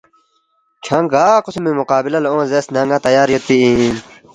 [0.83, 3.95] کھیانگ گا قسمی مقابلہ لہ اونگ زیرس نہ ن٘ا تیار یودپی اِن